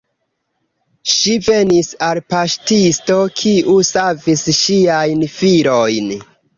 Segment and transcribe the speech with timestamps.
[1.15, 6.15] Ŝi venis al paŝtisto, kiu savis ŝiajn filojn.